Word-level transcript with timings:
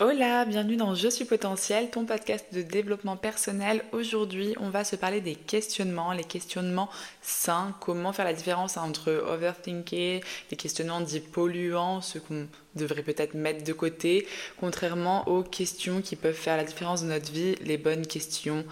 Hola, 0.00 0.44
bienvenue 0.44 0.74
dans 0.74 0.96
Je 0.96 1.06
suis 1.06 1.24
potentiel, 1.24 1.88
ton 1.88 2.04
podcast 2.04 2.52
de 2.52 2.62
développement 2.62 3.16
personnel. 3.16 3.84
Aujourd'hui, 3.92 4.56
on 4.58 4.68
va 4.68 4.82
se 4.82 4.96
parler 4.96 5.20
des 5.20 5.36
questionnements, 5.36 6.12
les 6.12 6.24
questionnements 6.24 6.90
sains, 7.22 7.76
comment 7.78 8.12
faire 8.12 8.24
la 8.24 8.32
différence 8.32 8.76
entre 8.76 9.12
overthinking, 9.12 10.20
les 10.50 10.56
questionnements 10.56 11.00
dits 11.00 11.20
polluants, 11.20 12.00
ceux 12.00 12.18
qu'on 12.18 12.48
devrait 12.74 13.04
peut-être 13.04 13.34
mettre 13.34 13.62
de 13.62 13.72
côté, 13.72 14.26
contrairement 14.58 15.28
aux 15.28 15.44
questions 15.44 16.02
qui 16.02 16.16
peuvent 16.16 16.34
faire 16.34 16.56
la 16.56 16.64
différence 16.64 17.02
de 17.02 17.06
notre 17.06 17.30
vie, 17.30 17.54
les 17.62 17.78
bonnes 17.78 18.04
questions, 18.04 18.64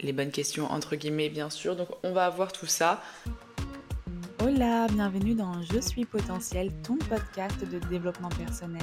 les 0.00 0.12
bonnes 0.12 0.32
questions 0.32 0.66
entre 0.72 0.96
guillemets 0.96 1.28
bien 1.28 1.50
sûr. 1.50 1.76
Donc 1.76 1.90
on 2.02 2.12
va 2.12 2.28
voir 2.30 2.50
tout 2.50 2.66
ça. 2.66 3.00
Hola, 4.42 4.88
bienvenue 4.88 5.36
dans 5.36 5.62
Je 5.62 5.78
suis 5.78 6.04
potentiel, 6.04 6.72
ton 6.82 6.96
podcast 6.96 7.64
de 7.64 7.78
développement 7.88 8.30
personnel. 8.30 8.82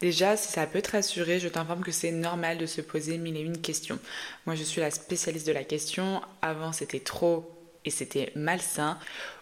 Déjà, 0.00 0.36
si 0.36 0.52
ça 0.52 0.66
peut 0.66 0.80
te 0.80 0.92
rassurer, 0.92 1.40
je 1.40 1.48
t'informe 1.48 1.82
que 1.82 1.90
c'est 1.90 2.12
normal 2.12 2.56
de 2.58 2.66
se 2.66 2.80
poser 2.80 3.18
mille 3.18 3.36
et 3.36 3.40
une 3.40 3.60
questions. 3.60 3.98
Moi, 4.46 4.54
je 4.54 4.62
suis 4.62 4.80
la 4.80 4.92
spécialiste 4.92 5.46
de 5.46 5.52
la 5.52 5.64
question. 5.64 6.20
Avant, 6.40 6.72
c'était 6.72 7.00
trop 7.00 7.50
et 7.84 7.90
c'était 7.90 8.30
malsain. 8.36 8.98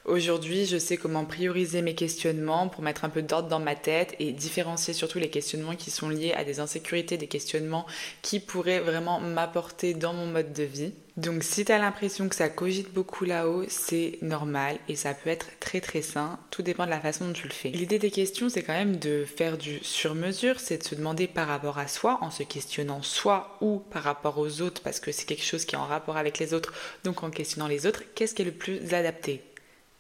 Aujourd'hui, 0.07 0.65
je 0.65 0.79
sais 0.79 0.97
comment 0.97 1.27
prioriser 1.27 1.83
mes 1.83 1.95
questionnements 1.95 2.69
pour 2.69 2.83
mettre 2.83 3.05
un 3.05 3.11
peu 3.11 3.21
d'ordre 3.21 3.49
dans 3.49 3.61
ma 3.61 3.75
tête 3.75 4.15
et 4.19 4.33
différencier 4.33 4.95
surtout 4.95 5.19
les 5.19 5.31
questionnements 5.31 5.77
qui 5.77 5.91
sont 5.91 6.09
liés 6.09 6.33
à 6.33 6.45
des 6.45 6.61
insécurités, 6.61 7.19
des 7.19 7.27
questionnements 7.27 7.87
qui 8.23 8.41
pourraient 8.41 8.81
vraiment 8.81 9.21
m'apporter 9.21 9.93
dans 9.93 10.15
mon 10.15 10.27
mode 10.27 10.55
de 10.55 10.63
vie. 10.63 10.93
Donc 11.17 11.45
si 11.45 11.65
tu 11.65 11.73
l'impression 11.73 12.29
que 12.29 12.35
ça 12.35 12.51
cogite 12.51 12.93
beaucoup 12.93 13.25
là-haut, 13.25 13.65
c'est 13.69 14.19
normal 14.21 14.77
et 14.87 14.97
ça 14.97 15.15
peut 15.15 15.31
être 15.31 15.47
très 15.61 15.81
très 15.81 16.03
sain, 16.03 16.39
tout 16.51 16.61
dépend 16.61 16.85
de 16.85 16.91
la 16.91 17.01
façon 17.01 17.27
dont 17.27 17.33
tu 17.33 17.47
le 17.49 17.55
fais. 17.55 17.71
L'idée 17.71 17.99
des 17.99 18.11
questions, 18.11 18.51
c'est 18.51 18.63
quand 18.63 18.75
même 18.75 18.99
de 18.99 19.25
faire 19.25 19.57
du 19.57 19.79
sur-mesure, 19.83 20.61
c'est 20.61 20.79
de 20.79 20.85
se 20.85 20.95
demander 20.95 21.27
par 21.27 21.49
rapport 21.49 21.79
à 21.79 21.89
soi, 21.89 22.19
en 22.21 22.31
se 22.31 22.43
questionnant 22.43 23.03
soi 23.03 23.57
ou 23.63 23.79
par 23.79 24.03
rapport 24.03 24.37
aux 24.37 24.61
autres, 24.61 24.83
parce 24.83 25.01
que 25.01 25.11
c'est 25.11 25.25
quelque 25.25 25.45
chose 25.45 25.65
qui 25.65 25.75
est 25.75 25.79
en 25.79 25.87
rapport 25.87 26.19
avec 26.19 26.39
les 26.39 26.53
autres, 26.53 26.75
donc 27.05 27.23
en 27.23 27.31
questionnant 27.31 27.67
les 27.67 27.87
autres, 27.87 28.03
qu'est-ce 28.15 28.35
qui 28.35 28.43
est 28.43 28.47
le 28.47 28.53
plus 28.53 28.93
adapté? 28.93 29.43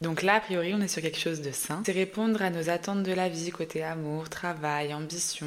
Donc 0.02 0.22
là, 0.22 0.34
a 0.34 0.40
priori, 0.40 0.74
on 0.74 0.82
est 0.82 0.88
sur 0.88 1.00
quelque 1.00 1.18
chose 1.18 1.40
de 1.40 1.52
sain. 1.52 1.82
C'est 1.86 1.92
répondre 1.92 2.42
à 2.42 2.50
nos 2.50 2.68
attentes 2.68 3.02
de 3.02 3.12
la 3.12 3.30
vie 3.30 3.50
côté 3.50 3.82
amour, 3.82 4.28
travail, 4.28 4.92
ambition. 4.92 5.46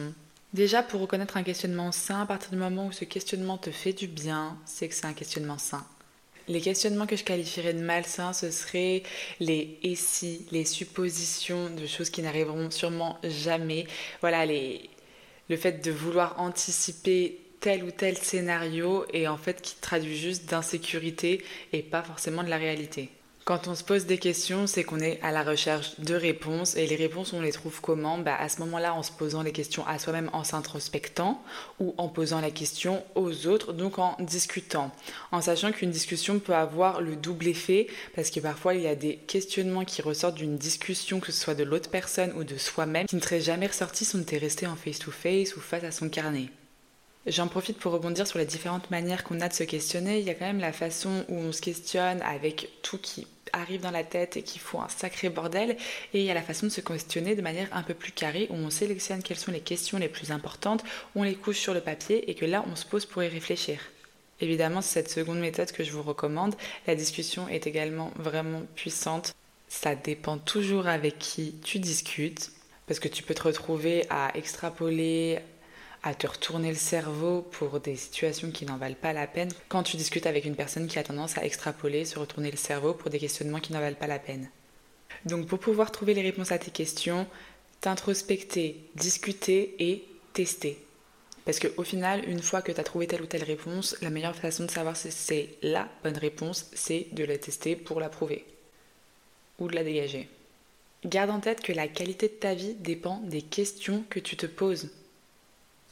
Déjà, 0.53 0.81
pour 0.81 1.01
reconnaître 1.01 1.37
un 1.37 1.43
questionnement 1.43 1.91
sain, 1.91 2.21
à 2.21 2.25
partir 2.25 2.49
du 2.49 2.57
moment 2.57 2.87
où 2.87 2.91
ce 2.91 3.05
questionnement 3.05 3.59
te 3.59 3.69
fait 3.69 3.93
du 3.93 4.07
bien, 4.07 4.57
c'est 4.65 4.87
que 4.87 4.95
c'est 4.95 5.05
un 5.05 5.13
questionnement 5.13 5.59
sain. 5.59 5.85
Les 6.47 6.59
questionnements 6.59 7.05
que 7.05 7.15
je 7.15 7.23
qualifierais 7.23 7.75
de 7.75 7.81
malsains, 7.81 8.33
ce 8.33 8.49
seraient 8.49 9.03
les 9.39 9.77
et 9.83 9.95
les 10.51 10.65
suppositions 10.65 11.69
de 11.69 11.85
choses 11.85 12.09
qui 12.09 12.23
n'arriveront 12.23 12.71
sûrement 12.71 13.19
jamais. 13.23 13.85
Voilà, 14.21 14.47
les... 14.47 14.89
le 15.49 15.57
fait 15.57 15.83
de 15.85 15.91
vouloir 15.91 16.39
anticiper 16.41 17.39
tel 17.59 17.83
ou 17.83 17.91
tel 17.91 18.17
scénario 18.17 19.05
et 19.13 19.27
en 19.27 19.37
fait 19.37 19.61
qui 19.61 19.75
traduit 19.75 20.17
juste 20.17 20.49
d'insécurité 20.49 21.43
et 21.73 21.83
pas 21.83 22.01
forcément 22.01 22.43
de 22.43 22.49
la 22.49 22.57
réalité. 22.57 23.09
Quand 23.45 23.67
on 23.67 23.73
se 23.73 23.83
pose 23.83 24.05
des 24.05 24.19
questions, 24.19 24.67
c'est 24.67 24.83
qu'on 24.83 24.99
est 24.99 25.19
à 25.23 25.31
la 25.31 25.43
recherche 25.43 25.99
de 25.99 26.13
réponses. 26.13 26.75
Et 26.75 26.85
les 26.85 26.95
réponses, 26.95 27.33
on 27.33 27.41
les 27.41 27.51
trouve 27.51 27.81
comment? 27.81 28.19
Bah, 28.19 28.35
À 28.35 28.47
ce 28.47 28.59
moment-là, 28.59 28.93
en 28.93 29.01
se 29.01 29.11
posant 29.11 29.41
les 29.41 29.51
questions 29.51 29.85
à 29.87 29.97
soi-même, 29.97 30.29
en 30.33 30.43
s'introspectant, 30.43 31.41
ou 31.79 31.95
en 31.97 32.09
posant 32.09 32.41
la 32.41 32.51
question 32.51 33.03
aux 33.15 33.47
autres, 33.47 33.73
donc 33.73 33.97
en 33.97 34.15
discutant. 34.19 34.91
En 35.31 35.41
sachant 35.41 35.71
qu'une 35.71 35.89
discussion 35.89 36.37
peut 36.39 36.53
avoir 36.53 37.01
le 37.01 37.15
double 37.15 37.47
effet, 37.47 37.87
parce 38.15 38.29
que 38.29 38.39
parfois, 38.39 38.75
il 38.75 38.81
y 38.81 38.87
a 38.87 38.95
des 38.95 39.15
questionnements 39.15 39.85
qui 39.85 40.03
ressortent 40.03 40.35
d'une 40.35 40.57
discussion, 40.57 41.19
que 41.19 41.31
ce 41.31 41.41
soit 41.41 41.55
de 41.55 41.63
l'autre 41.63 41.89
personne 41.89 42.33
ou 42.37 42.43
de 42.43 42.57
soi-même, 42.57 43.07
qui 43.07 43.15
ne 43.15 43.21
seraient 43.21 43.41
jamais 43.41 43.67
ressortis 43.67 44.05
si 44.05 44.15
on 44.15 44.21
était 44.21 44.37
resté 44.37 44.67
en 44.67 44.75
face-to-face 44.75 45.55
ou 45.55 45.59
face 45.59 45.83
à 45.83 45.91
son 45.91 46.09
carnet. 46.09 46.49
J'en 47.29 47.47
profite 47.47 47.77
pour 47.77 47.91
rebondir 47.91 48.25
sur 48.25 48.39
les 48.39 48.45
différentes 48.45 48.89
manières 48.89 49.23
qu'on 49.23 49.39
a 49.39 49.47
de 49.47 49.53
se 49.53 49.63
questionner. 49.63 50.17
Il 50.17 50.25
y 50.25 50.31
a 50.31 50.33
quand 50.33 50.47
même 50.47 50.59
la 50.59 50.73
façon 50.73 51.25
où 51.29 51.35
on 51.35 51.51
se 51.51 51.61
questionne 51.61 52.23
avec 52.23 52.69
tout 52.81 52.97
qui 52.97 53.27
arrive 53.53 53.81
dans 53.81 53.91
la 53.91 54.03
tête 54.03 54.35
et 54.35 54.41
qui 54.41 54.57
font 54.57 54.81
un 54.81 54.89
sacré 54.89 55.29
bordel. 55.29 55.77
Et 56.15 56.21
il 56.21 56.23
y 56.23 56.31
a 56.31 56.33
la 56.33 56.41
façon 56.41 56.65
de 56.65 56.71
se 56.71 56.81
questionner 56.81 57.35
de 57.35 57.43
manière 57.43 57.67
un 57.71 57.83
peu 57.83 57.93
plus 57.93 58.11
carrée 58.11 58.47
où 58.49 58.55
on 58.55 58.71
sélectionne 58.71 59.21
quelles 59.21 59.37
sont 59.37 59.51
les 59.51 59.59
questions 59.59 59.99
les 59.99 60.09
plus 60.09 60.31
importantes, 60.31 60.83
on 61.15 61.21
les 61.21 61.35
couche 61.35 61.59
sur 61.59 61.75
le 61.75 61.81
papier 61.81 62.31
et 62.31 62.33
que 62.33 62.45
là 62.45 62.65
on 62.67 62.75
se 62.75 62.87
pose 62.87 63.05
pour 63.05 63.21
y 63.21 63.27
réfléchir. 63.27 63.79
Évidemment, 64.41 64.81
c'est 64.81 65.03
cette 65.03 65.11
seconde 65.11 65.39
méthode 65.39 65.71
que 65.71 65.83
je 65.83 65.91
vous 65.91 66.01
recommande. 66.01 66.55
La 66.87 66.95
discussion 66.95 67.47
est 67.47 67.67
également 67.67 68.11
vraiment 68.15 68.63
puissante. 68.73 69.35
Ça 69.67 69.93
dépend 69.93 70.39
toujours 70.39 70.87
avec 70.87 71.19
qui 71.19 71.53
tu 71.63 71.77
discutes 71.77 72.51
parce 72.87 72.99
que 72.99 73.07
tu 73.07 73.21
peux 73.21 73.35
te 73.35 73.43
retrouver 73.43 74.07
à 74.09 74.35
extrapoler 74.35 75.39
à 76.03 76.13
te 76.13 76.27
retourner 76.27 76.69
le 76.69 76.75
cerveau 76.75 77.41
pour 77.41 77.79
des 77.79 77.95
situations 77.95 78.51
qui 78.51 78.65
n'en 78.65 78.77
valent 78.77 78.95
pas 78.99 79.13
la 79.13 79.27
peine 79.27 79.51
quand 79.67 79.83
tu 79.83 79.97
discutes 79.97 80.27
avec 80.27 80.45
une 80.45 80.55
personne 80.55 80.87
qui 80.87 80.99
a 80.99 81.03
tendance 81.03 81.37
à 81.37 81.45
extrapoler, 81.45 82.05
se 82.05 82.19
retourner 82.19 82.51
le 82.51 82.57
cerveau 82.57 82.93
pour 82.93 83.09
des 83.09 83.19
questionnements 83.19 83.59
qui 83.59 83.73
n'en 83.73 83.81
valent 83.81 83.97
pas 83.97 84.07
la 84.07 84.19
peine. 84.19 84.49
Donc 85.25 85.47
pour 85.47 85.59
pouvoir 85.59 85.91
trouver 85.91 86.13
les 86.13 86.21
réponses 86.21 86.51
à 86.51 86.57
tes 86.57 86.71
questions, 86.71 87.27
t'introspecter, 87.81 88.77
discuter 88.95 89.75
et 89.79 90.05
tester. 90.33 90.77
Parce 91.45 91.59
qu'au 91.59 91.83
final, 91.83 92.27
une 92.29 92.41
fois 92.41 92.61
que 92.61 92.71
tu 92.71 92.79
as 92.79 92.83
trouvé 92.83 93.07
telle 93.07 93.21
ou 93.21 93.25
telle 93.25 93.43
réponse, 93.43 93.97
la 94.01 94.09
meilleure 94.09 94.35
façon 94.35 94.65
de 94.65 94.71
savoir 94.71 94.95
si 94.95 95.11
c'est 95.11 95.49
la 95.61 95.89
bonne 96.03 96.17
réponse, 96.17 96.69
c'est 96.73 97.07
de 97.11 97.23
la 97.23 97.37
tester 97.37 97.75
pour 97.75 97.99
la 97.99 98.09
prouver. 98.09 98.45
Ou 99.57 99.67
de 99.67 99.75
la 99.75 99.83
dégager. 99.83 100.29
Garde 101.05 101.31
en 101.31 101.39
tête 101.39 101.61
que 101.61 101.73
la 101.73 101.87
qualité 101.87 102.27
de 102.27 102.33
ta 102.33 102.53
vie 102.53 102.75
dépend 102.75 103.21
des 103.21 103.41
questions 103.41 104.03
que 104.09 104.19
tu 104.19 104.37
te 104.37 104.45
poses. 104.45 104.89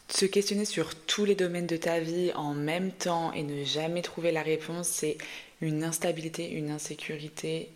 Se 0.09 0.25
questionner 0.25 0.65
sur 0.65 0.95
tous 0.95 1.25
les 1.25 1.35
domaines 1.35 1.67
de 1.67 1.77
ta 1.77 1.99
vie 1.99 2.31
en 2.33 2.53
même 2.53 2.91
temps 2.91 3.33
et 3.33 3.43
ne 3.43 3.63
jamais 3.63 4.01
trouver 4.01 4.31
la 4.31 4.41
réponse, 4.41 4.87
c'est 4.87 5.17
une 5.61 5.83
instabilité, 5.83 6.49
une 6.49 6.71
insécurité 6.71 7.69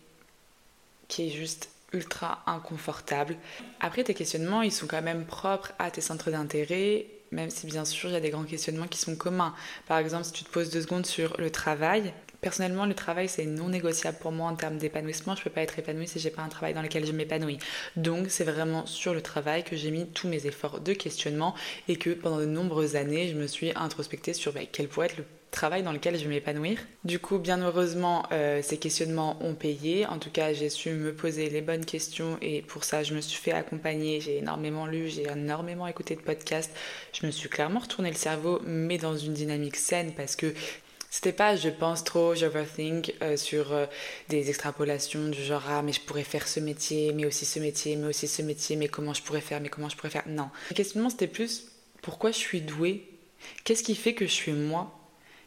qui 1.08 1.26
est 1.26 1.30
juste 1.30 1.68
ultra 1.92 2.42
inconfortable. 2.46 3.36
Après, 3.80 4.02
tes 4.02 4.14
questionnements, 4.14 4.62
ils 4.62 4.72
sont 4.72 4.86
quand 4.86 5.02
même 5.02 5.26
propres 5.26 5.72
à 5.78 5.90
tes 5.90 6.00
centres 6.00 6.30
d'intérêt, 6.30 7.06
même 7.32 7.50
si 7.50 7.66
bien 7.66 7.84
sûr, 7.84 8.08
il 8.08 8.12
y 8.12 8.16
a 8.16 8.20
des 8.20 8.30
grands 8.30 8.44
questionnements 8.44 8.88
qui 8.88 8.98
sont 8.98 9.14
communs. 9.14 9.54
Par 9.86 9.98
exemple, 9.98 10.24
si 10.24 10.32
tu 10.32 10.44
te 10.44 10.50
poses 10.50 10.70
deux 10.70 10.82
secondes 10.82 11.06
sur 11.06 11.36
le 11.38 11.50
travail, 11.50 12.14
Personnellement, 12.42 12.86
le 12.86 12.94
travail, 12.94 13.28
c'est 13.28 13.46
non 13.46 13.68
négociable 13.68 14.18
pour 14.20 14.32
moi 14.32 14.50
en 14.50 14.56
termes 14.56 14.76
d'épanouissement. 14.76 15.36
Je 15.36 15.44
peux 15.44 15.50
pas 15.50 15.60
être 15.60 15.78
épanouie 15.78 16.08
si 16.08 16.18
j'ai 16.18 16.30
pas 16.30 16.42
un 16.42 16.48
travail 16.48 16.74
dans 16.74 16.82
lequel 16.82 17.06
je 17.06 17.12
m'épanouis. 17.12 17.58
Donc, 17.94 18.30
c'est 18.30 18.42
vraiment 18.42 18.84
sur 18.84 19.14
le 19.14 19.22
travail 19.22 19.62
que 19.62 19.76
j'ai 19.76 19.92
mis 19.92 20.08
tous 20.08 20.26
mes 20.26 20.44
efforts 20.44 20.80
de 20.80 20.92
questionnement 20.92 21.54
et 21.86 21.94
que 21.94 22.10
pendant 22.10 22.40
de 22.40 22.46
nombreuses 22.46 22.96
années, 22.96 23.28
je 23.28 23.36
me 23.36 23.46
suis 23.46 23.70
introspectée 23.76 24.32
sur 24.32 24.52
bah, 24.52 24.62
quel 24.72 24.88
pourrait 24.88 25.06
être 25.06 25.18
le 25.18 25.24
travail 25.52 25.84
dans 25.84 25.92
lequel 25.92 26.18
je 26.18 26.24
vais 26.24 26.30
m'épanouir. 26.30 26.80
Du 27.04 27.20
coup, 27.20 27.38
bien 27.38 27.62
heureusement, 27.62 28.24
euh, 28.32 28.60
ces 28.60 28.76
questionnements 28.76 29.36
ont 29.40 29.54
payé. 29.54 30.04
En 30.06 30.18
tout 30.18 30.30
cas, 30.30 30.52
j'ai 30.52 30.68
su 30.68 30.90
me 30.90 31.14
poser 31.14 31.48
les 31.48 31.60
bonnes 31.60 31.84
questions 31.84 32.38
et 32.42 32.62
pour 32.62 32.82
ça, 32.82 33.04
je 33.04 33.14
me 33.14 33.20
suis 33.20 33.40
fait 33.40 33.52
accompagner. 33.52 34.20
J'ai 34.20 34.38
énormément 34.38 34.86
lu, 34.86 35.08
j'ai 35.08 35.28
énormément 35.30 35.86
écouté 35.86 36.16
de 36.16 36.22
podcasts. 36.22 36.74
Je 37.12 37.24
me 37.24 37.30
suis 37.30 37.48
clairement 37.48 37.78
retourné 37.78 38.10
le 38.10 38.16
cerveau, 38.16 38.60
mais 38.66 38.98
dans 38.98 39.16
une 39.16 39.34
dynamique 39.34 39.76
saine 39.76 40.12
parce 40.16 40.34
que 40.34 40.52
c'était 41.12 41.34
pas 41.34 41.56
je 41.56 41.68
pense 41.68 42.04
trop, 42.04 42.34
j'overthink 42.34 43.14
euh, 43.20 43.36
sur 43.36 43.74
euh, 43.74 43.84
des 44.30 44.48
extrapolations 44.48 45.28
du 45.28 45.44
genre 45.44 45.62
ah 45.68 45.82
mais 45.82 45.92
je 45.92 46.00
pourrais 46.00 46.24
faire 46.24 46.48
ce 46.48 46.58
métier, 46.58 47.12
mais 47.12 47.26
aussi 47.26 47.44
ce 47.44 47.58
métier, 47.58 47.96
mais 47.96 48.06
aussi 48.06 48.26
ce 48.26 48.40
métier, 48.40 48.76
mais 48.76 48.88
comment 48.88 49.12
je 49.12 49.22
pourrais 49.22 49.42
faire, 49.42 49.60
mais 49.60 49.68
comment 49.68 49.90
je 49.90 49.96
pourrais 49.96 50.08
faire? 50.08 50.26
Non. 50.26 50.48
Le 50.70 50.74
questionnement 50.74 51.10
c'était 51.10 51.26
plus 51.26 51.66
pourquoi 52.00 52.30
je 52.30 52.38
suis 52.38 52.62
douée? 52.62 53.06
Qu'est-ce 53.62 53.82
qui 53.82 53.94
fait 53.94 54.14
que 54.14 54.24
je 54.26 54.32
suis 54.32 54.52
moi? 54.52 54.98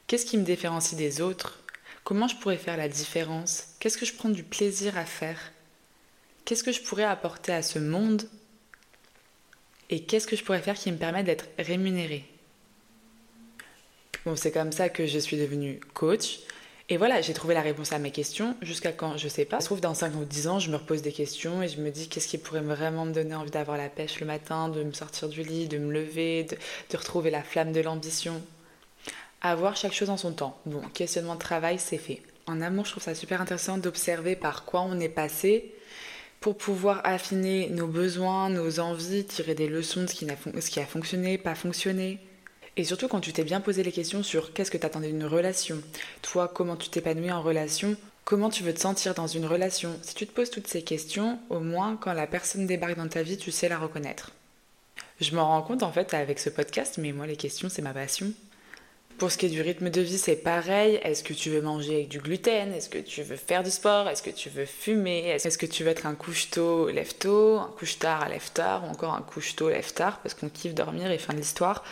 Qu'est-ce 0.05 0.27
qui 0.27 0.37
me 0.37 0.43
différencie 0.43 0.95
des 0.95 1.19
autres? 1.19 1.59
Comment 2.03 2.27
je 2.27 2.35
pourrais 2.35 2.57
faire 2.57 2.77
la 2.77 2.87
différence? 2.87 3.69
Qu'est-ce 3.79 3.97
que 3.97 4.05
je 4.05 4.13
prends 4.13 4.29
du 4.29 4.43
plaisir 4.43 4.99
à 4.99 5.05
faire? 5.05 5.51
Qu'est-ce 6.45 6.63
que 6.63 6.73
je 6.73 6.83
pourrais 6.83 7.05
apporter 7.05 7.51
à 7.51 7.63
ce 7.63 7.79
monde? 7.79 8.29
Et 9.89 10.03
qu'est-ce 10.03 10.27
que 10.27 10.35
je 10.35 10.43
pourrais 10.43 10.61
faire 10.61 10.75
qui 10.75 10.91
me 10.91 10.97
permet 10.97 11.23
d'être 11.23 11.47
rémunérée? 11.57 12.23
Bon, 14.25 14.35
c'est 14.35 14.51
comme 14.51 14.71
ça 14.71 14.89
que 14.89 15.05
je 15.05 15.19
suis 15.19 15.37
devenue 15.37 15.79
coach. 15.93 16.39
Et 16.89 16.97
voilà, 16.97 17.21
j'ai 17.21 17.33
trouvé 17.33 17.53
la 17.53 17.61
réponse 17.61 17.93
à 17.93 17.99
mes 17.99 18.09
questions 18.09 18.55
jusqu'à 18.61 18.91
quand, 18.91 19.17
je 19.17 19.27
sais 19.27 19.45
pas. 19.45 19.59
Je 19.59 19.65
trouve 19.65 19.81
dans 19.81 19.93
5 19.93 20.15
ou 20.15 20.25
10 20.25 20.47
ans, 20.47 20.59
je 20.59 20.71
me 20.71 20.77
repose 20.77 21.03
des 21.03 21.11
questions 21.11 21.61
et 21.61 21.67
je 21.67 21.79
me 21.79 21.91
dis 21.91 22.07
qu'est-ce 22.07 22.27
qui 22.27 22.39
pourrait 22.39 22.61
vraiment 22.61 23.05
me 23.05 23.11
donner 23.11 23.35
envie 23.35 23.51
d'avoir 23.51 23.77
la 23.77 23.89
pêche 23.89 24.19
le 24.19 24.25
matin, 24.25 24.69
de 24.69 24.83
me 24.83 24.93
sortir 24.93 25.29
du 25.29 25.43
lit, 25.43 25.67
de 25.67 25.77
me 25.77 25.91
lever, 25.91 26.43
de, 26.43 26.97
retrouver 26.97 27.29
la 27.29 27.43
flamme 27.43 27.71
de 27.71 27.81
l'ambition. 27.81 28.41
Avoir 29.41 29.75
chaque 29.75 29.93
chose 29.93 30.09
en 30.09 30.17
son 30.17 30.31
temps. 30.31 30.57
Bon, 30.65 30.81
questionnement 30.93 31.35
de 31.35 31.39
travail, 31.39 31.77
c'est 31.77 31.97
fait. 31.99 32.21
En 32.47 32.61
amour, 32.61 32.85
je 32.85 32.91
trouve 32.91 33.03
ça 33.03 33.13
super 33.13 33.41
intéressant 33.41 33.77
d'observer 33.77 34.35
par 34.35 34.65
quoi 34.65 34.81
on 34.81 34.99
est 34.99 35.09
passé 35.09 35.71
pour 36.39 36.57
pouvoir 36.57 37.01
affiner 37.03 37.69
nos 37.69 37.87
besoins, 37.87 38.49
nos 38.49 38.79
envies, 38.79 39.23
tirer 39.23 39.53
des 39.53 39.67
leçons 39.67 40.01
de 40.03 40.07
ce 40.07 40.69
qui 40.69 40.79
a 40.79 40.85
fonctionné, 40.85 41.37
pas 41.37 41.55
fonctionné. 41.55 42.19
Et 42.77 42.83
surtout 42.83 43.07
quand 43.07 43.21
tu 43.21 43.31
t'es 43.31 43.45
bien 43.45 43.61
posé 43.61 43.83
les 43.83 43.91
questions 43.91 44.21
sur 44.21 44.51
qu'est-ce 44.51 44.69
que 44.69 44.77
tu 44.77 44.85
attendais 44.85 45.07
d'une 45.07 45.25
relation, 45.25 45.81
toi 46.21 46.51
comment 46.53 46.75
tu 46.75 46.89
t'épanouis 46.89 47.31
en 47.31 47.41
relation, 47.41 47.95
comment 48.25 48.49
tu 48.49 48.63
veux 48.63 48.73
te 48.73 48.81
sentir 48.81 49.13
dans 49.13 49.27
une 49.27 49.45
relation. 49.45 49.97
Si 50.01 50.13
tu 50.13 50.27
te 50.27 50.33
poses 50.33 50.49
toutes 50.49 50.67
ces 50.67 50.81
questions, 50.81 51.39
au 51.49 51.61
moins 51.61 51.95
quand 51.95 52.11
la 52.11 52.27
personne 52.27 52.67
débarque 52.67 52.97
dans 52.97 53.07
ta 53.07 53.23
vie, 53.23 53.37
tu 53.37 53.51
sais 53.51 53.69
la 53.69 53.77
reconnaître. 53.77 54.31
Je 55.21 55.33
m'en 55.33 55.47
rends 55.47 55.61
compte 55.61 55.83
en 55.83 55.91
fait 55.91 56.13
avec 56.13 56.37
ce 56.39 56.49
podcast, 56.49 56.97
mais 56.97 57.13
moi 57.13 57.27
les 57.27 57.37
questions 57.37 57.69
c'est 57.69 57.81
ma 57.81 57.93
passion. 57.93 58.33
Pour 59.17 59.31
ce 59.31 59.37
qui 59.37 59.45
est 59.45 59.49
du 59.49 59.61
rythme 59.61 59.89
de 59.89 60.01
vie, 60.01 60.17
c'est 60.17 60.35
pareil. 60.35 60.99
Est-ce 61.01 61.23
que 61.23 61.31
tu 61.31 61.49
veux 61.49 61.61
manger 61.61 61.95
avec 61.95 62.09
du 62.09 62.19
gluten? 62.19 62.73
Est-ce 62.73 62.89
que 62.89 62.97
tu 62.97 63.23
veux 63.23 63.37
faire 63.37 63.63
du 63.63 63.71
sport? 63.71 64.09
Est-ce 64.09 64.21
que 64.21 64.29
tu 64.29 64.49
veux 64.49 64.65
fumer? 64.65 65.29
Est-ce 65.29 65.57
que 65.57 65.65
tu 65.65 65.85
veux 65.85 65.91
être 65.91 66.05
un 66.05 66.15
couche-tôt, 66.15 66.89
lève-tôt, 66.89 67.59
un 67.59 67.73
couche-tard, 67.77 68.27
lève-tard, 68.27 68.83
ou 68.83 68.87
encore 68.87 69.13
un 69.13 69.21
couche-tôt, 69.21 69.69
lève-tard, 69.69 70.19
parce 70.19 70.35
qu'on 70.35 70.49
kiffe 70.49 70.73
dormir 70.73 71.09
et 71.11 71.17
fin 71.17 71.31
de 71.31 71.37
l'histoire 71.37 71.85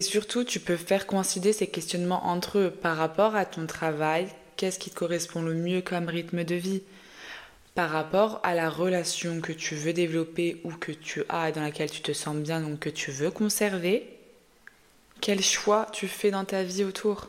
surtout, 0.00 0.44
tu 0.44 0.60
peux 0.60 0.76
faire 0.76 1.06
coïncider 1.06 1.52
ces 1.52 1.66
questionnements 1.66 2.26
entre 2.26 2.58
eux 2.58 2.70
par 2.70 2.96
rapport 2.96 3.36
à 3.36 3.44
ton 3.44 3.66
travail, 3.66 4.28
qu'est-ce 4.56 4.78
qui 4.78 4.90
te 4.90 4.96
correspond 4.96 5.42
le 5.42 5.54
mieux 5.54 5.82
comme 5.82 6.08
rythme 6.08 6.44
de 6.44 6.54
vie? 6.54 6.82
Par 7.74 7.90
rapport 7.90 8.40
à 8.44 8.54
la 8.54 8.70
relation 8.70 9.40
que 9.40 9.52
tu 9.52 9.74
veux 9.74 9.92
développer 9.92 10.60
ou 10.64 10.70
que 10.70 10.92
tu 10.92 11.24
as 11.28 11.50
dans 11.50 11.62
laquelle 11.62 11.90
tu 11.90 12.02
te 12.02 12.12
sens 12.12 12.36
bien, 12.36 12.60
donc 12.60 12.78
que 12.78 12.90
tu 12.90 13.10
veux 13.10 13.30
conserver, 13.30 14.08
quel 15.20 15.42
choix 15.42 15.86
tu 15.92 16.06
fais 16.06 16.30
dans 16.30 16.44
ta 16.44 16.62
vie 16.62 16.84
autour? 16.84 17.28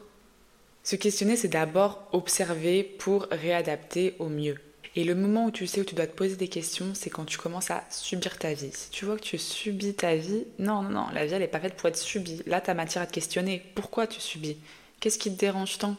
Se 0.83 0.95
questionner, 0.95 1.35
c'est 1.35 1.47
d'abord 1.47 2.07
observer 2.11 2.83
pour 2.83 3.27
réadapter 3.31 4.15
au 4.19 4.29
mieux. 4.29 4.57
Et 4.97 5.03
le 5.03 5.13
moment 5.13 5.45
où 5.45 5.51
tu 5.51 5.67
sais 5.67 5.81
où 5.81 5.83
tu 5.83 5.93
dois 5.93 6.07
te 6.07 6.15
poser 6.15 6.37
des 6.37 6.47
questions, 6.47 6.93
c'est 6.93 7.09
quand 7.09 7.25
tu 7.25 7.37
commences 7.37 7.69
à 7.69 7.83
subir 7.89 8.37
ta 8.37 8.53
vie. 8.53 8.71
Si 8.71 8.89
tu 8.89 9.03
vois 9.03 9.17
que 9.17 9.23
tu 9.23 9.37
subis 9.37 9.93
ta 9.93 10.15
vie, 10.15 10.45
non, 10.57 10.83
non, 10.83 10.89
non, 10.89 11.07
la 11.13 11.25
vie, 11.25 11.33
elle 11.33 11.41
n'est 11.41 11.49
pas 11.49 11.59
faite 11.59 11.75
pour 11.75 11.89
être 11.89 11.97
subie. 11.97 12.41
Là, 12.45 12.61
tu 12.61 12.69
as 12.69 12.73
matière 12.73 13.03
à 13.03 13.07
te 13.07 13.11
questionner. 13.11 13.61
Pourquoi 13.75 14.07
tu 14.07 14.21
subis? 14.21 14.57
Qu'est-ce 15.01 15.19
qui 15.19 15.33
te 15.33 15.39
dérange 15.39 15.77
tant? 15.79 15.97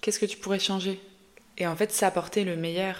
Qu'est-ce 0.00 0.18
que 0.18 0.26
tu 0.26 0.38
pourrais 0.38 0.58
changer? 0.58 0.98
Et 1.58 1.66
en 1.66 1.76
fait, 1.76 1.92
s'apporter 1.92 2.44
le 2.44 2.56
meilleur. 2.56 2.96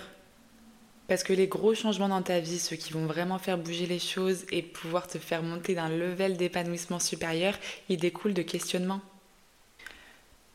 Parce 1.06 1.22
que 1.22 1.32
les 1.32 1.46
gros 1.46 1.74
changements 1.74 2.10
dans 2.10 2.20
ta 2.20 2.40
vie, 2.40 2.58
ceux 2.58 2.76
qui 2.76 2.92
vont 2.92 3.06
vraiment 3.06 3.38
faire 3.38 3.56
bouger 3.56 3.86
les 3.86 3.98
choses 3.98 4.44
et 4.52 4.60
pouvoir 4.62 5.06
te 5.06 5.16
faire 5.16 5.42
monter 5.42 5.74
d'un 5.74 5.88
level 5.88 6.36
d'épanouissement 6.36 6.98
supérieur, 6.98 7.54
ils 7.88 7.96
découlent 7.96 8.34
de 8.34 8.42
questionnements. 8.42 9.00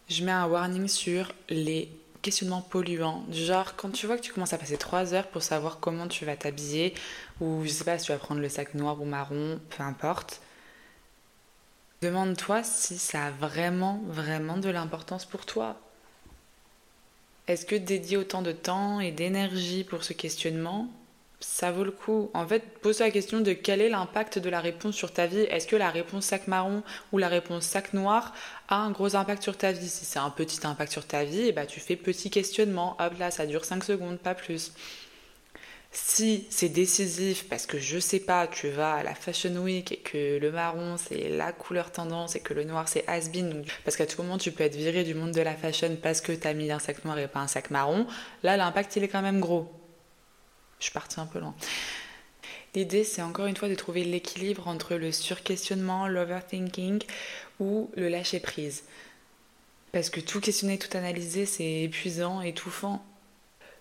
Je 0.10 0.24
mets 0.24 0.32
un 0.32 0.46
warning 0.46 0.88
sur 0.88 1.34
les 1.50 1.90
questionnement 2.24 2.62
polluant. 2.62 3.24
Genre, 3.32 3.76
quand 3.76 3.92
tu 3.92 4.08
vois 4.08 4.18
que 4.18 4.24
tu 4.24 4.34
commences 4.34 4.54
à 4.54 4.58
passer 4.58 4.78
3 4.78 5.14
heures 5.14 5.28
pour 5.28 5.44
savoir 5.44 5.80
comment 5.80 6.08
tu 6.08 6.26
vas 6.26 6.36
t'habiller, 6.36 6.96
ou 7.40 7.62
je 7.64 7.70
sais 7.70 7.84
pas 7.84 8.00
si 8.00 8.06
tu 8.08 8.12
vas 8.12 8.18
prendre 8.18 8.42
le 8.42 8.50
sac 8.50 8.74
noir 8.74 9.00
ou 9.00 9.06
marron, 9.06 9.60
peu 9.70 9.84
importe, 9.84 10.42
demande-toi 12.02 12.64
si 12.64 12.98
ça 12.98 13.28
a 13.28 13.32
vraiment, 13.32 14.02
vraiment 14.08 14.58
de 14.58 14.70
l'importance 14.70 15.26
pour 15.26 15.46
toi. 15.46 15.78
Est-ce 17.48 17.66
que 17.66 17.76
dédier 17.76 18.18
autant 18.18 18.42
de 18.42 18.54
temps 18.54 19.02
et 19.02 19.12
d'énergie 19.12 19.84
pour 19.84 20.04
ce 20.04 20.14
questionnement, 20.14 20.90
ça 21.44 21.72
vaut 21.72 21.84
le 21.84 21.92
coup. 21.92 22.32
En 22.34 22.48
fait, 22.48 22.64
pose 22.82 23.00
la 23.00 23.12
question 23.12 23.42
de 23.42 23.54
quel 23.54 23.82
est 23.82 23.90
l'impact 23.90 24.40
de 24.40 24.50
la 24.50 24.60
réponse 24.60 24.96
sur 24.96 25.12
ta 25.12 25.28
vie. 25.28 25.42
Est-ce 25.42 25.68
que 25.68 25.76
la 25.76 25.90
réponse 25.90 26.26
sac 26.26 26.48
marron 26.48 26.84
ou 27.12 27.18
la 27.18 27.28
réponse 27.28 27.66
sac 27.66 27.94
noir 27.94 28.34
a 28.70 28.78
un 28.78 28.92
gros 28.92 29.16
impact 29.16 29.44
sur 29.44 29.58
ta 29.58 29.72
vie? 29.72 29.90
Si 29.90 30.06
c'est 30.06 30.20
un 30.20 30.30
petit 30.30 30.66
impact 30.66 30.92
sur 30.92 31.06
ta 31.06 31.24
vie, 31.24 31.52
bah, 31.52 31.66
tu 31.66 31.80
fais 31.80 31.96
petit 31.96 32.30
questionnement. 32.30 32.96
Hop 33.00 33.18
là, 33.20 33.30
ça 33.30 33.46
dure 33.46 33.66
5 33.66 33.84
secondes, 33.84 34.20
pas 34.20 34.36
plus. 34.36 34.74
Si 35.92 36.48
c'est 36.50 36.70
décisif 36.70 37.48
parce 37.48 37.68
que 37.68 37.78
je 37.78 38.00
sais 38.00 38.20
pas, 38.20 38.48
tu 38.48 38.70
vas 38.70 38.96
à 38.96 39.04
la 39.04 39.14
Fashion 39.14 39.56
Week 39.58 39.92
et 39.92 39.98
que 39.98 40.40
le 40.40 40.52
marron 40.52 40.98
c'est 40.98 41.30
la 41.30 41.52
couleur 41.52 41.92
tendance 41.92 42.36
et 42.36 42.40
que 42.40 42.56
le 42.56 42.64
noir 42.64 42.88
c'est 42.88 43.08
has-been, 43.08 43.64
parce 43.86 43.96
qu'à 43.96 44.08
tout 44.08 44.20
moment 44.24 44.40
tu 44.40 44.52
peux 44.52 44.64
être 44.64 44.76
viré 44.76 45.04
du 45.04 45.14
monde 45.14 45.34
de 45.34 45.42
la 45.42 45.54
fashion 45.54 45.96
parce 46.02 46.20
que 46.20 46.32
tu 46.32 46.48
as 46.48 46.56
mis 46.56 46.72
un 46.72 46.80
sac 46.80 47.06
noir 47.06 47.20
et 47.20 47.28
pas 47.28 47.42
un 47.42 47.48
sac 47.48 47.70
marron, 47.70 48.08
là 48.42 48.58
l'impact 48.58 48.96
il 48.96 49.04
est 49.04 49.08
quand 49.08 49.22
même 49.22 49.40
gros. 49.40 49.83
Je 50.84 50.90
suis 50.90 50.94
partie 50.94 51.22
un 51.22 51.26
peu 51.26 51.40
loin. 51.40 51.56
L'idée, 52.76 53.06
c'est 53.06 53.22
encore 53.22 53.46
une 53.46 53.56
fois 53.56 53.70
de 53.70 53.76
trouver 53.76 54.04
l'équilibre 54.04 54.68
entre 54.68 54.96
le 54.96 55.14
surquestionnement, 55.14 56.10
l'overthinking 56.10 57.02
ou 57.62 57.90
le 57.96 58.10
lâcher 58.10 58.42
prise. 58.42 58.84
Parce 59.94 60.10
que 60.10 60.20
tout 60.20 60.42
questionner, 60.42 60.78
tout 60.78 60.98
analyser, 60.98 61.46
c'est 61.46 61.84
épuisant, 61.84 62.42
étouffant. 62.42 63.02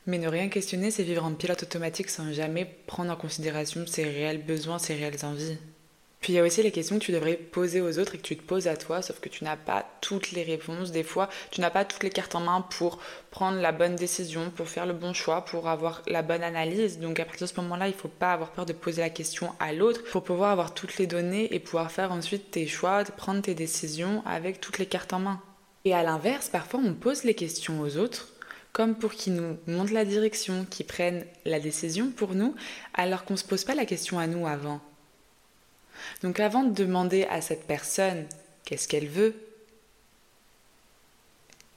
Mais 0.07 0.19
ne 0.19 0.29
rien 0.29 0.49
questionner, 0.49 0.93
c'est 0.93 1.03
vivre 1.03 1.25
en 1.25 1.35
pilote 1.35 1.65
automatique 1.65 2.09
sans 2.09 2.33
jamais 2.33 2.67
prendre 2.87 3.11
en 3.11 3.17
considération 3.17 3.85
ses 3.85 4.05
réels 4.05 4.45
besoins, 4.45 4.79
ses 4.79 4.95
réelles 4.95 5.25
envies. 5.25 5.59
Puis 6.23 6.33
il 6.33 6.37
y 6.37 6.39
a 6.39 6.45
aussi 6.45 6.63
les 6.63 6.71
questions 6.71 7.01
que 7.01 7.05
tu 7.05 7.11
devrais 7.11 7.35
poser 7.35 7.81
aux 7.81 7.99
autres 7.99 8.15
et 8.15 8.19
que 8.19 8.23
tu 8.23 8.37
te 8.37 8.43
poses 8.43 8.69
à 8.69 8.77
toi, 8.77 9.03
sauf 9.03 9.19
que 9.19 9.29
tu 9.29 9.43
n'as 9.43 9.57
pas 9.57 9.85
toutes 10.01 10.31
les 10.31 10.45
réponses. 10.45 10.93
Des 10.93 11.03
fois, 11.03 11.29
tu 11.51 11.61
n'as 11.61 11.69
pas 11.69 11.85
toutes 11.85 12.05
les 12.05 12.11
cartes 12.11 12.37
en 12.37 12.41
main 12.41 12.65
pour 12.71 13.01
prendre 13.33 13.61
la 13.61 13.73
bonne 13.73 13.97
décision, 13.97 14.51
pour 14.51 14.69
faire 14.69 14.87
le 14.87 14.93
bon 14.93 15.15
choix, 15.15 15.45
pour 15.45 15.69
avoir 15.69 16.01
la 16.07 16.23
bonne 16.23 16.45
analyse. 16.45 17.01
Donc 17.01 17.19
à 17.19 17.25
partir 17.25 17.49
de 17.49 17.53
ce 17.53 17.61
moment-là, 17.61 17.89
il 17.89 17.95
ne 17.95 17.99
faut 17.99 18.07
pas 18.07 18.33
avoir 18.33 18.53
peur 18.53 18.67
de 18.67 18.73
poser 18.73 19.03
la 19.03 19.11
question 19.11 19.51
à 19.59 19.73
l'autre 19.73 20.05
pour 20.13 20.23
pouvoir 20.23 20.53
avoir 20.53 20.75
toutes 20.75 20.97
les 20.99 21.09
données 21.09 21.53
et 21.53 21.59
pouvoir 21.59 21.91
faire 21.91 22.13
ensuite 22.13 22.53
tes 22.53 22.69
choix, 22.69 23.03
prendre 23.03 23.43
tes 23.43 23.55
décisions 23.55 24.23
avec 24.25 24.61
toutes 24.61 24.79
les 24.79 24.87
cartes 24.87 25.13
en 25.13 25.19
main. 25.19 25.43
Et 25.85 25.93
à 25.93 26.05
l'inverse, 26.05 26.49
parfois 26.49 26.81
on 26.85 26.95
pose 26.95 27.25
les 27.25 27.35
questions 27.35 27.81
aux 27.81 27.97
autres 27.97 28.29
comme 28.73 28.95
pour 28.95 29.13
qu'ils 29.13 29.35
nous 29.35 29.59
montrent 29.67 29.93
la 29.93 30.07
direction, 30.07 30.65
qu'ils 30.71 30.87
prennent 30.87 31.27
la 31.45 31.61
décision 31.61 32.11
pour 32.11 32.35
nous, 32.35 32.55
alors 32.95 33.25
qu'on 33.25 33.35
ne 33.35 33.39
se 33.39 33.45
pose 33.45 33.65
pas 33.65 33.75
la 33.75 33.85
question 33.85 34.19
à 34.19 34.27
nous 34.27 34.47
avant. 34.47 34.81
Donc 36.23 36.41
avant 36.41 36.63
de 36.63 36.75
demander 36.75 37.25
à 37.25 37.41
cette 37.41 37.67
personne 37.67 38.27
qu'est-ce 38.65 38.89
qu'elle 38.89 39.09
veut, 39.09 39.35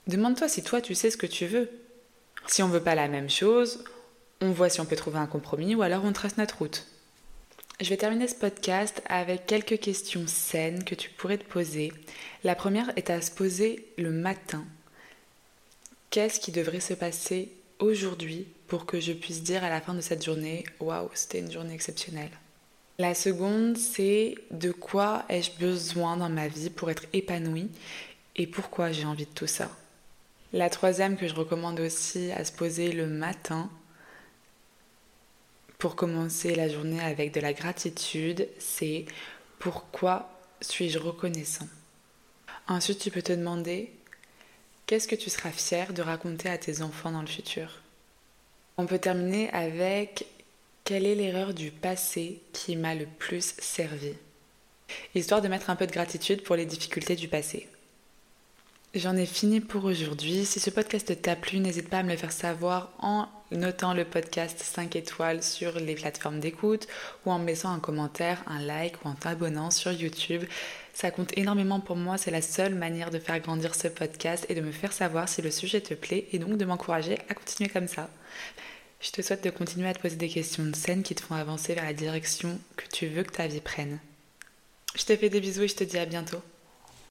demande-toi 0.08 0.48
si 0.48 0.64
toi 0.64 0.82
tu 0.82 0.96
sais 0.96 1.12
ce 1.12 1.18
que 1.18 1.28
tu 1.28 1.46
veux. 1.46 1.70
Si 2.48 2.62
on 2.62 2.68
veut 2.68 2.84
pas 2.84 2.96
la 2.96 3.08
même 3.08 3.30
chose, 3.30 3.84
on 4.42 4.52
voit 4.52 4.70
si 4.70 4.82
on 4.82 4.86
peut 4.86 4.96
trouver 4.96 5.20
un 5.20 5.26
compromis 5.26 5.76
ou 5.76 5.82
alors 5.82 6.04
on 6.06 6.14
trace 6.14 6.38
notre 6.38 6.60
route. 6.60 6.86
Je 7.82 7.90
vais 7.90 7.98
terminer 7.98 8.28
ce 8.28 8.36
podcast 8.36 9.02
avec 9.08 9.48
quelques 9.48 9.80
questions 9.80 10.28
saines 10.28 10.86
que 10.86 10.96
tu 10.96 11.10
pourrais 11.10 11.38
te 11.38 11.44
poser. 11.44 11.92
La 12.44 12.56
première 12.56 12.92
est 12.96 13.10
à 13.10 13.20
se 13.22 13.32
poser 13.32 13.86
le 13.98 14.12
matin. 14.12 14.64
Qu'est-ce 16.10 16.40
qui 16.40 16.54
devrait 16.54 16.80
se 16.80 16.94
passer 16.94 17.52
aujourd'hui 17.80 18.48
pour 18.68 18.86
que 18.86 19.02
je 19.02 19.12
puisse 19.12 19.44
dire 19.44 19.64
à 19.64 19.70
la 19.70 19.82
fin 19.82 19.94
de 19.94 20.02
cette 20.02 20.24
journée, 20.24 20.64
waouh, 20.80 21.10
c'était 21.14 21.40
une 21.40 21.52
journée 21.52 21.74
exceptionnelle 21.74 22.32
la 22.98 23.14
seconde, 23.14 23.78
c'est 23.78 24.36
de 24.52 24.72
quoi 24.72 25.26
ai-je 25.30 25.52
besoin 25.60 26.18
dans 26.18 26.30
ma 26.30 26.48
vie 26.48 26.70
pour 26.70 26.90
être 26.90 27.04
épanouie 27.14 27.70
et 28.36 28.48
pourquoi 28.48 28.92
j'ai 28.92 29.06
envie 29.06 29.26
de 29.26 29.32
tout 29.32 29.48
ça? 29.48 29.70
La 30.54 30.70
troisième 30.70 31.18
que 31.18 31.28
je 31.28 31.36
recommande 31.36 31.80
aussi 31.80 32.32
à 32.32 32.46
se 32.46 32.52
poser 32.54 32.92
le 32.92 33.08
matin 33.08 33.70
pour 35.78 35.96
commencer 35.96 36.56
la 36.56 36.70
journée 36.70 37.02
avec 37.02 37.34
de 37.34 37.42
la 37.42 37.52
gratitude, 37.52 38.48
c'est 38.60 39.06
pourquoi 39.60 40.30
suis-je 40.62 40.98
reconnaissant? 40.98 41.68
Ensuite, 42.68 43.00
tu 43.00 43.12
peux 43.12 43.22
te 43.22 43.34
demander 43.34 43.92
qu'est-ce 44.86 45.08
que 45.08 45.16
tu 45.16 45.30
seras 45.30 45.52
fier 45.52 45.92
de 45.92 46.02
raconter 46.02 46.50
à 46.50 46.58
tes 46.58 46.82
enfants 46.82 47.12
dans 47.12 47.22
le 47.22 47.28
futur? 47.28 47.82
On 48.78 48.86
peut 48.86 49.00
terminer 49.00 49.50
avec 49.52 50.26
quelle 50.86 51.08
est 51.08 51.16
l'erreur 51.16 51.56
du 51.56 51.72
passé 51.72 52.42
qui 52.54 52.76
m'a 52.76 52.94
le 52.94 53.08
plus 53.08 53.56
servi? 53.58 54.14
Histoire 55.16 55.42
de 55.42 55.48
mettre 55.48 55.72
un 55.72 55.76
peu 55.76 55.88
de 55.88 55.92
gratitude 55.92 56.44
pour 56.44 56.56
les 56.56 56.68
difficultés 56.68 57.16
du 57.16 57.28
passé. 57.28 57.68
J'en 58.94 59.18
ai 59.18 59.26
fini 59.26 59.62
pour 59.62 59.84
aujourd'hui. 59.86 60.46
Si 60.46 60.60
ce 60.60 60.70
podcast 60.70 61.20
t'a 61.24 61.36
plu, 61.36 61.58
n'hésite 61.58 61.90
pas 61.90 61.98
à 61.98 62.04
me 62.04 62.12
le 62.12 62.18
faire 62.18 62.32
savoir 62.32 62.92
en 63.00 63.28
notant 63.52 63.96
le 63.96 64.06
podcast 64.06 64.62
5 64.62 64.96
étoiles 64.96 65.42
sur 65.42 65.80
les 65.80 65.96
plateformes 65.96 66.40
d'écoute 66.40 66.88
ou 67.26 67.32
en 67.32 67.40
me 67.40 67.48
laissant 67.48 67.74
un 67.74 67.80
commentaire, 67.80 68.44
un 68.46 68.62
like 68.62 69.04
ou 69.04 69.08
en 69.08 69.16
t'abonnant 69.16 69.72
sur 69.72 69.92
YouTube. 69.92 70.44
Ça 70.94 71.10
compte 71.10 71.36
énormément 71.36 71.80
pour 71.80 71.96
moi, 71.96 72.20
c'est 72.20 72.32
la 72.32 72.44
seule 72.44 72.76
manière 72.76 73.10
de 73.10 73.18
faire 73.18 73.40
grandir 73.40 73.74
ce 73.74 73.88
podcast 73.88 74.46
et 74.50 74.56
de 74.56 74.62
me 74.62 74.72
faire 74.72 74.94
savoir 74.94 75.28
si 75.30 75.42
le 75.42 75.50
sujet 75.50 75.82
te 75.82 75.96
plaît 75.96 76.28
et 76.32 76.38
donc 76.38 76.58
de 76.58 76.66
m'encourager 76.66 77.18
à 77.28 77.34
continuer 77.34 77.70
comme 77.70 77.88
ça. 77.88 78.08
Je 79.06 79.12
te 79.12 79.22
souhaite 79.22 79.44
de 79.44 79.52
continuer 79.52 79.88
à 79.88 79.94
te 79.94 80.00
poser 80.00 80.16
des 80.16 80.30
questions 80.30 80.66
de 80.66 80.76
scène 80.76 81.04
qui 81.04 81.14
te 81.14 81.22
font 81.22 81.36
avancer 81.36 81.76
vers 81.76 81.86
la 81.86 81.94
direction 81.94 82.60
que 82.76 82.88
tu 82.92 83.06
veux 83.06 83.22
que 83.22 83.32
ta 83.32 83.46
vie 83.46 83.62
prenne. 83.62 84.00
Je 84.96 85.06
te 85.06 85.16
fais 85.16 85.30
des 85.30 85.40
bisous 85.40 85.62
et 85.62 85.68
je 85.68 85.76
te 85.76 85.84
dis 85.84 86.00
à 86.00 86.08
bientôt. 86.08 86.42